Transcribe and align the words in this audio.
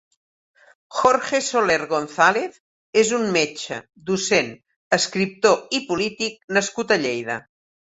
Jorge 0.99 1.41
Soler 1.47 1.77
González 1.91 2.57
és 3.03 3.13
un 3.19 3.29
metge, 3.37 3.79
docent, 4.11 4.53
escriptor 5.01 5.65
i 5.83 5.87
polític 5.95 6.45
nascut 6.61 6.97
a 7.01 7.05
Lleida. 7.09 7.43